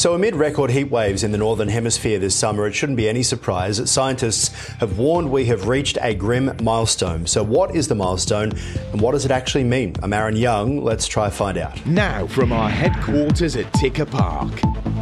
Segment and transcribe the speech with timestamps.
[0.00, 3.22] So, amid record heat waves in the Northern Hemisphere this summer, it shouldn't be any
[3.22, 7.26] surprise that scientists have warned we have reached a grim milestone.
[7.26, 8.52] So, what is the milestone
[8.92, 9.94] and what does it actually mean?
[10.02, 10.82] I'm Aaron Young.
[10.82, 11.84] Let's try find out.
[11.84, 14.58] Now, from our headquarters at Ticker Park,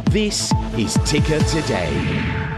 [0.09, 2.48] this is Ticker Today.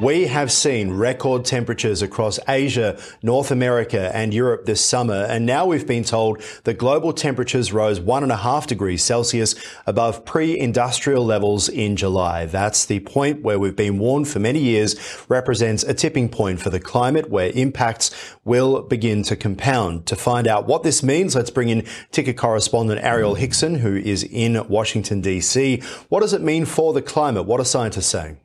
[0.00, 5.66] We have seen record temperatures across Asia, North America, and Europe this summer, and now
[5.66, 9.54] we've been told that global temperatures rose one and a half degrees Celsius
[9.86, 12.44] above pre-industrial levels in July.
[12.44, 14.96] That's the point where we've been warned for many years
[15.28, 18.10] represents a tipping point for the climate where impacts
[18.44, 20.06] will begin to compound.
[20.06, 24.24] To find out what this means, let's bring in ticker correspondent Ariel Hickson, who is
[24.24, 25.80] in Washington, D.C.
[26.08, 27.46] What does it mean for the climate?
[27.46, 28.40] What are scientists saying?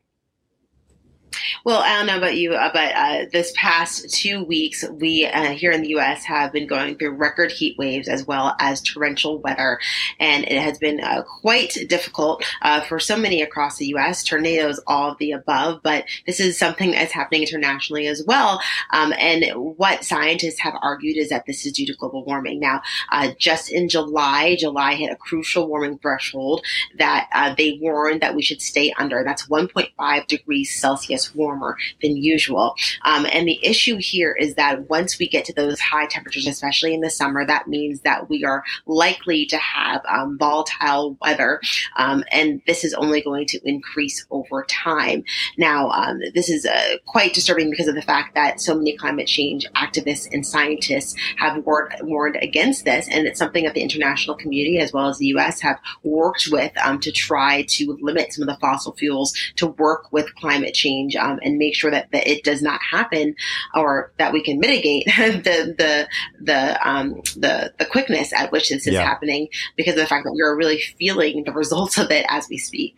[1.63, 5.52] Well, I don't know about you, uh, but uh, this past two weeks, we uh,
[5.52, 6.23] here in the U.S.
[6.25, 9.79] have been going through record heat waves as well as torrential weather,
[10.20, 14.23] and it has been uh, quite difficult uh, for so many across the U.S.
[14.23, 18.62] Tornadoes, all of the above, but this is something that's happening internationally as well.
[18.91, 19.46] Um, and
[19.77, 22.59] what scientists have argued is that this is due to global warming.
[22.59, 22.81] Now,
[23.12, 26.65] uh, just in July, July hit a crucial warming threshold
[26.98, 29.24] that they warned that we should stay under.
[29.24, 32.76] That's 1.5 degrees Celsius warm warmer than usual.
[33.04, 36.94] Um, and the issue here is that once we get to those high temperatures, especially
[36.94, 41.60] in the summer, that means that we are likely to have um, volatile weather.
[41.98, 45.24] Um, and this is only going to increase over time.
[45.58, 49.27] Now, um, this is uh, quite disturbing because of the fact that so many climate
[49.27, 53.08] change activists and scientists have warned, warned against this.
[53.10, 56.71] And it's something that the international community, as well as the U.S., have worked with
[56.84, 61.16] um, to try to limit some of the fossil fuels to work with climate change
[61.20, 63.35] um, and make sure that, that it does not happen
[63.75, 66.07] or that we can mitigate the the
[66.41, 69.03] the um, the the quickness at which this is yeah.
[69.03, 72.47] happening because of the fact that we are really feeling the results of it as
[72.50, 72.95] we speak.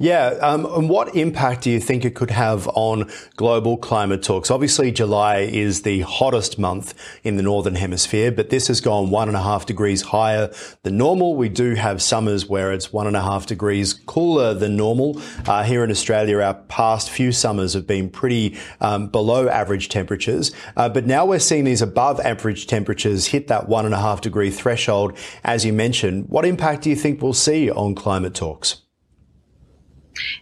[0.00, 4.50] Yeah, um, and what impact do you think it could have on global climate talks?
[4.50, 6.94] Obviously, July is the hottest month
[7.24, 10.52] in the northern hemisphere, but this has gone one and a half degrees higher
[10.82, 11.36] than normal.
[11.36, 15.20] We do have summers where it's one and a half degrees cooler than normal.
[15.46, 20.52] Uh, here in Australia, our past few summers have been pretty um, below average temperatures,
[20.76, 24.20] uh, but now we're seeing these above average temperatures hit that one and a half
[24.20, 26.26] degree threshold, as you mentioned.
[26.28, 28.82] What impact do you think we'll see on climate talks?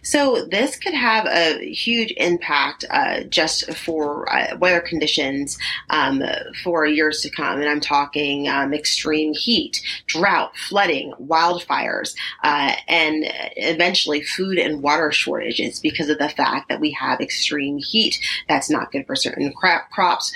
[0.01, 5.57] So this could have a huge impact uh, just for uh, weather conditions
[5.89, 6.23] um,
[6.63, 7.59] for years to come.
[7.59, 15.11] And I'm talking um, extreme heat, drought, flooding, wildfires, uh, and eventually food and water
[15.11, 18.19] shortages because of the fact that we have extreme heat.
[18.47, 20.31] That's not good for certain crops,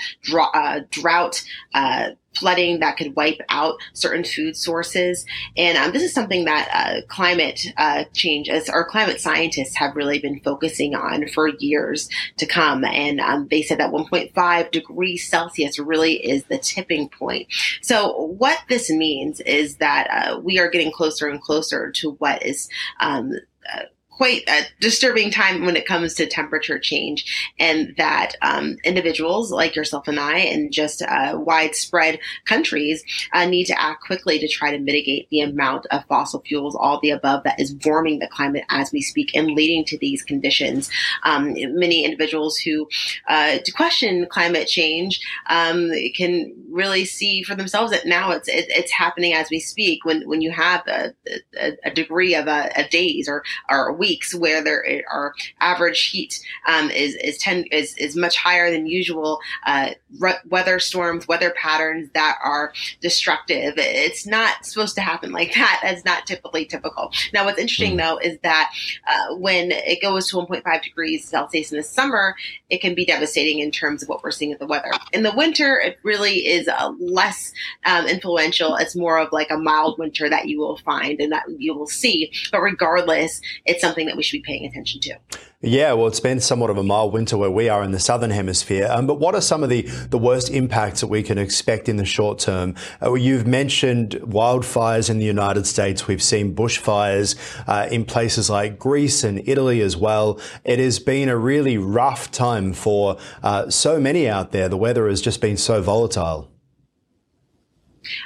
[0.54, 1.44] uh, drought,
[1.74, 5.24] uh, flooding that could wipe out certain food sources.
[5.56, 9.96] And um, this is something that uh, climate uh, change, as our climate scientists have
[9.96, 12.84] really been focusing on for years to come.
[12.84, 17.48] And um, they said that 1.5 degrees Celsius really is the tipping point.
[17.80, 22.44] So what this means is that uh, we are getting closer and closer to what
[22.44, 22.68] is
[23.00, 23.32] um,
[23.72, 23.82] uh,
[24.12, 29.74] quite a disturbing time when it comes to temperature change, and that um, individuals like
[29.74, 33.02] yourself and I, and just uh, widespread countries,
[33.32, 37.00] uh, need to act quickly to try to mitigate the amount of fossil fuels, all
[37.00, 40.90] the above, that is warming the climate as we speak and leading to these conditions.
[41.24, 42.88] Um, many individuals who
[43.28, 48.92] uh, question climate change um, can really see for themselves that now it's it, it's
[48.92, 50.04] happening as we speak.
[50.04, 51.14] When when you have a,
[51.58, 56.40] a, a degree of a, a days or or weeks where there are average heat
[56.66, 59.38] um, is is ten is is much higher than usual.
[59.64, 63.74] Uh, re- weather storms, weather patterns that are destructive.
[63.76, 65.80] It's not supposed to happen like that.
[65.84, 67.12] That's not typically typical.
[67.32, 67.98] Now, what's interesting mm.
[67.98, 68.72] though is that
[69.06, 72.34] uh, when it goes to 1.5 degrees Celsius in the summer,
[72.70, 74.90] it can be devastating in terms of what we're seeing with the weather.
[75.12, 77.52] In the winter, it really is uh, less
[77.84, 78.74] um, influential.
[78.76, 81.86] It's more of like a mild winter that you will find and that you will
[81.86, 82.32] see.
[82.50, 85.14] But regardless, it's something something that we should be paying attention to.
[85.60, 88.30] Yeah, well, it's been somewhat of a mild winter where we are in the southern
[88.30, 88.88] hemisphere.
[88.90, 91.98] Um, but what are some of the, the worst impacts that we can expect in
[91.98, 92.74] the short term?
[93.02, 96.08] Uh, you've mentioned wildfires in the United States.
[96.08, 97.36] We've seen bushfires
[97.68, 100.40] uh, in places like Greece and Italy as well.
[100.64, 104.68] It has been a really rough time for uh, so many out there.
[104.68, 106.51] The weather has just been so volatile.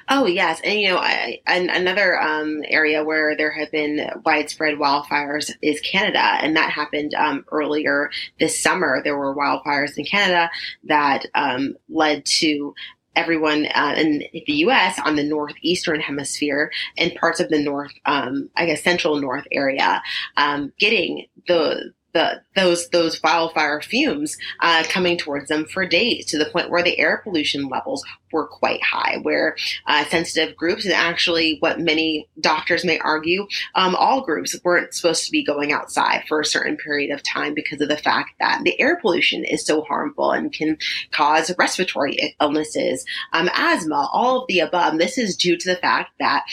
[0.09, 5.51] Oh yes, and you know, I, another um, area where there have been widespread wildfires
[5.63, 9.03] is Canada, and that happened um, earlier this summer.
[9.03, 10.51] There were wildfires in Canada
[10.85, 12.75] that um, led to
[13.17, 15.01] everyone uh, in the U.S.
[15.05, 20.03] on the northeastern hemisphere and parts of the north, um, I guess, central north area,
[20.37, 26.39] um, getting the the, those those wildfire fumes uh, coming towards them for days to
[26.39, 28.03] the point where the air pollution levels
[28.33, 29.55] were quite high, where
[29.87, 35.27] uh, sensitive groups and actually what many doctors may argue, um, all groups weren't supposed
[35.27, 38.63] to be going outside for a certain period of time because of the fact that
[38.65, 40.79] the air pollution is so harmful and can
[41.13, 43.05] cause respiratory illnesses,
[43.35, 44.99] um, asthma, all of the above.
[44.99, 46.45] This is due to the fact that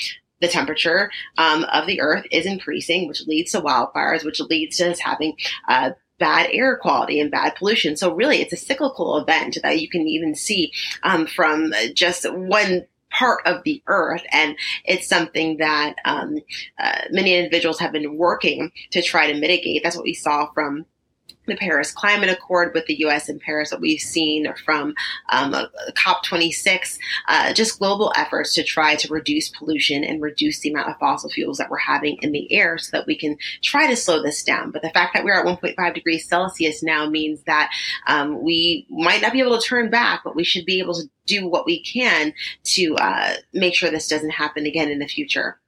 [0.44, 4.92] the temperature um, of the earth is increasing, which leads to wildfires, which leads to
[4.92, 5.36] us having
[5.68, 7.96] uh, bad air quality and bad pollution.
[7.96, 12.86] So really, it's a cyclical event that you can even see um, from just one
[13.10, 14.24] part of the earth.
[14.32, 16.40] And it's something that um,
[16.80, 19.84] uh, many individuals have been working to try to mitigate.
[19.84, 20.86] That's what we saw from
[21.46, 23.30] the Paris Climate Accord with the U.S.
[23.30, 24.94] in Paris, what we've seen from
[25.30, 25.54] um,
[25.92, 26.98] COP26,
[27.28, 31.30] uh, just global efforts to try to reduce pollution and reduce the amount of fossil
[31.30, 34.44] fuels that we're having in the air so that we can try to slow this
[34.44, 34.72] down.
[34.72, 37.72] But the fact that we're at 1.5 degrees Celsius now means that
[38.08, 41.04] um, we might not be able to turn back, but we should be able to
[41.26, 45.60] do what we can to uh, make sure this doesn't happen again in the future.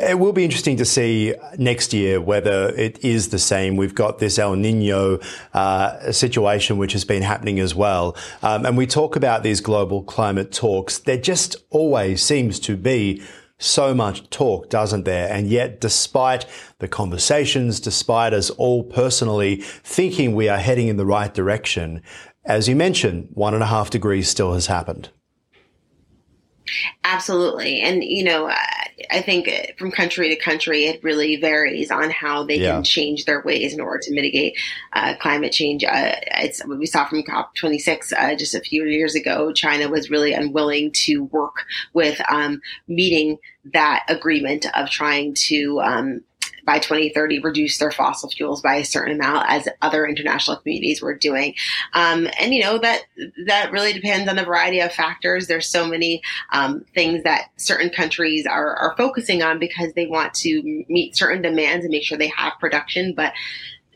[0.00, 3.76] It will be interesting to see next year whether it is the same.
[3.76, 5.20] We've got this El Nino
[5.52, 8.16] uh, situation which has been happening as well.
[8.42, 10.98] Um, and we talk about these global climate talks.
[10.98, 13.22] There just always seems to be
[13.58, 15.30] so much talk, doesn't there?
[15.30, 16.46] And yet, despite
[16.78, 22.02] the conversations, despite us all personally thinking we are heading in the right direction,
[22.46, 25.10] as you mentioned, one and a half degrees still has happened.
[27.04, 27.80] Absolutely.
[27.80, 28.50] And, you know,
[29.10, 32.74] I think from country to country, it really varies on how they yeah.
[32.74, 34.56] can change their ways in order to mitigate
[34.92, 35.84] uh, climate change.
[35.84, 39.52] Uh, it's what we saw from COP26 uh, just a few years ago.
[39.52, 43.38] China was really unwilling to work with um, meeting
[43.72, 46.22] that agreement of trying to um,
[46.70, 51.16] by 2030 reduce their fossil fuels by a certain amount as other international communities were
[51.16, 51.52] doing.
[51.94, 53.02] Um, and you know that
[53.46, 55.48] that really depends on a variety of factors.
[55.48, 56.22] There's so many
[56.52, 61.42] um, things that certain countries are, are focusing on because they want to meet certain
[61.42, 63.32] demands and make sure they have production, but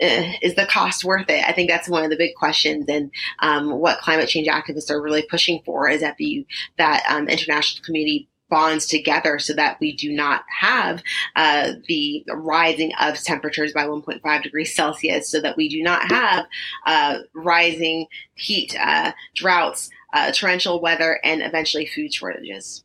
[0.02, 1.44] uh, is the cost worth it?
[1.46, 5.00] I think that's one of the big questions, and um, what climate change activists are
[5.00, 6.44] really pushing for is that the
[6.76, 11.02] that um, international community bonds together so that we do not have
[11.34, 16.46] uh, the rising of temperatures by 1.5 degrees Celsius, so that we do not have
[16.86, 18.06] uh, rising
[18.36, 22.84] heat, uh, droughts, uh, torrential weather, and eventually food shortages.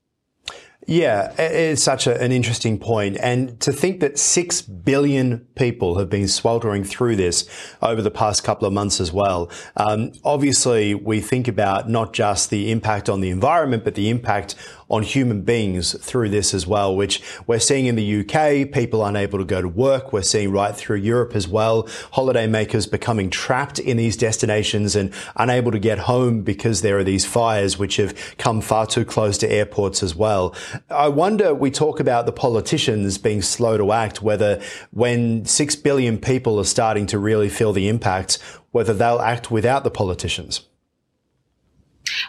[0.87, 3.17] Yeah, it's such a, an interesting point.
[3.21, 7.47] And to think that 6 billion people have been sweltering through this
[7.79, 9.51] over the past couple of months as well.
[9.77, 14.55] Um, obviously, we think about not just the impact on the environment, but the impact
[14.89, 19.37] on human beings through this as well, which we're seeing in the UK, people unable
[19.39, 20.11] to go to work.
[20.11, 21.83] We're seeing right through Europe as well,
[22.13, 27.25] holidaymakers becoming trapped in these destinations and unable to get home because there are these
[27.25, 30.55] fires which have come far too close to airports as well.
[30.89, 36.17] I wonder, we talk about the politicians being slow to act, whether when six billion
[36.17, 38.39] people are starting to really feel the impact,
[38.71, 40.61] whether they'll act without the politicians.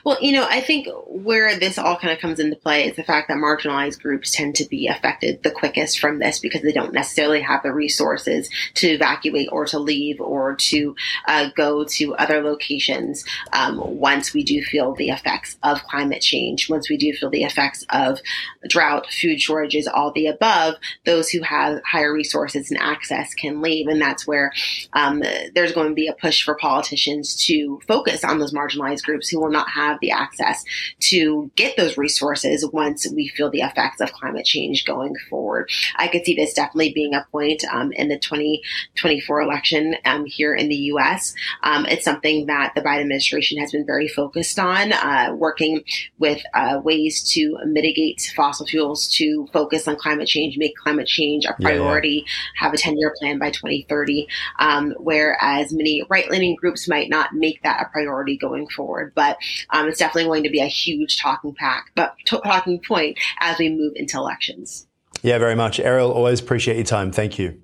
[0.05, 3.03] Well, you know, I think where this all kind of comes into play is the
[3.03, 6.93] fact that marginalized groups tend to be affected the quickest from this because they don't
[6.93, 10.95] necessarily have the resources to evacuate or to leave or to
[11.27, 16.71] uh, go to other locations um, once we do feel the effects of climate change,
[16.71, 18.21] once we do feel the effects of
[18.69, 23.87] drought, food shortages, all the above, those who have higher resources and access can leave.
[23.89, 24.53] And that's where
[24.93, 25.23] um,
[25.55, 29.41] there's going to be a push for politicians to focus on those marginalized groups who
[29.41, 30.65] will not have the access
[31.01, 35.71] to get those resources once we feel the effects of climate change going forward.
[35.97, 40.55] I could see this definitely being a point um, in the 2024 election um, here
[40.55, 41.35] in the U.S.
[41.63, 45.83] Um, it's something that the Biden administration has been very focused on, uh, working
[46.19, 51.45] with uh, ways to mitigate fossil fuels, to focus on climate change, make climate change
[51.45, 52.65] a priority, yeah, yeah.
[52.67, 54.27] have a 10 year plan by 2030,
[54.59, 59.13] um, whereas many right leaning groups might not make that a priority going forward.
[59.15, 59.39] But
[59.81, 63.69] um, it's definitely going to be a huge talking pack, but talking point as we
[63.71, 64.87] move into elections.
[65.23, 65.81] Yeah, very much.
[65.81, 67.13] Ariel, always appreciate your time.
[67.13, 67.61] Thank you.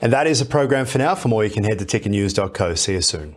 [0.00, 1.14] And that is a program for now.
[1.14, 2.74] For more, you can head to tickernews.co.
[2.74, 3.36] See you soon.